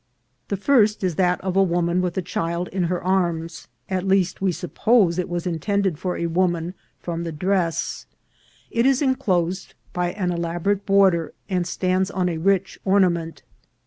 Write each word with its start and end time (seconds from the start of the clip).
The 0.47 0.57
first 0.57 1.03
is 1.03 1.13
that 1.17 1.39
of 1.41 1.55
a 1.55 1.61
woman 1.61 2.01
with 2.01 2.17
a 2.17 2.23
child 2.23 2.69
in 2.69 2.85
her 2.85 3.03
arms; 3.03 3.67
at 3.87 4.03
least 4.03 4.41
we 4.41 4.51
suppose 4.51 5.19
it 5.19 5.29
to 5.29 5.41
be 5.43 5.47
intended 5.51 5.99
for 5.99 6.17
a 6.17 6.25
woman 6.25 6.73
from 6.99 7.23
the 7.23 7.31
dress. 7.31 8.07
It 8.71 8.87
is 8.87 9.03
enclosed 9.03 9.75
by 9.93 10.13
an 10.13 10.31
elaborate 10.31 10.87
border, 10.87 11.35
and 11.49 11.67
stands 11.67 12.09
on 12.09 12.29
a 12.29 12.39
rich 12.39 12.79
ornament. 12.83 13.43